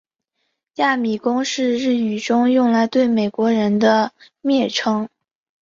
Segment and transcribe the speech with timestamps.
[0.77, 5.07] 亚米公是日语中用来对美国人的蔑称。